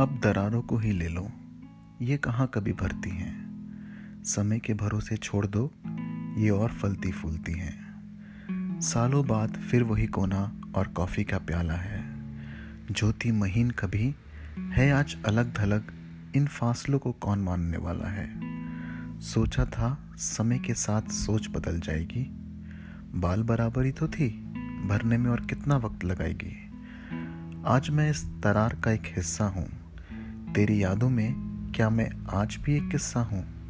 अब 0.00 0.20
दरारों 0.24 0.62
को 0.62 0.76
ही 0.76 0.92
ले 0.92 1.08
लो। 1.08 1.32
ये 2.02 2.16
कहाँ 2.16 2.50
कभी 2.54 2.72
भरती 2.72 3.10
हैं? 3.10 3.34
समय 4.24 4.58
के 4.58 4.74
भरोसे 4.74 5.16
छोड़ 5.16 5.46
दो। 5.46 5.72
ये 6.40 6.50
और 6.50 6.68
फलती 6.68 7.12
फूलती 7.12 7.52
हैं। 7.52 7.92
सालों 8.80 9.26
बाद 9.26 9.50
फिर 9.50 9.82
वही 9.82 10.06
कोना 10.06 10.60
और 10.74 10.88
कॉफ़ी 10.88 11.24
का 11.24 11.38
प्याला 11.38 11.74
है। 11.74 12.04
ज्योति 12.92 13.32
महीन 13.32 13.70
कभी 13.70 14.14
है 14.58 14.92
आज 14.92 15.16
अलग 15.26 15.58
थलग 15.60 15.92
इन 16.36 16.46
फासलों 16.46 16.98
को 16.98 17.12
कौन 17.12 17.38
मानने 17.38 17.76
वाला 17.76 18.08
है? 18.08 18.40
सोचा 19.20 19.64
था 19.64 20.12
समय 20.16 20.58
के 20.58 20.74
साथ 20.74 21.02
सोच 21.02 21.48
बदल 21.50 21.80
जाएगी। 21.80 22.30
बाल 23.14 23.42
बराबरी 23.42 23.92
तो 23.92 24.08
थी। 24.08 24.28
भरने 24.86 25.18
में 25.18 25.30
और 25.30 25.40
कितना 25.40 25.76
वक्त 25.76 26.04
लगाएगी? 26.04 26.70
आज 27.66 27.90
मैं 27.90 28.10
इस 28.10 28.24
तरार 28.44 28.74
का 28.84 28.90
एक 28.90 29.02
हिस्सा 29.06 29.44
हूँ। 29.44 29.81
तेरी 30.54 30.82
यादों 30.82 31.08
में 31.08 31.34
क्या 31.76 31.90
मैं 31.90 32.10
आज 32.30 32.56
भी 32.62 32.76
एक 32.76 32.90
किस्सा 32.90 33.20
हूँ? 33.20 33.61